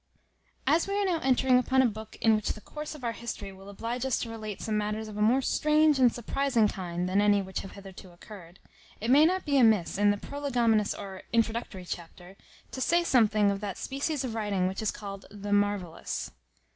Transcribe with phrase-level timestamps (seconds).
[0.65, 3.51] As we are now entering upon a book in which the course of our history
[3.53, 7.21] will oblige us to relate some matters of a more strange and surprizing kind than
[7.21, 8.57] any which have hitherto occurred,
[8.99, 12.35] it may not be amiss, in the prolegomenous or introductory chapter,
[12.71, 16.31] to say something of that species of writing which is called the marvellous.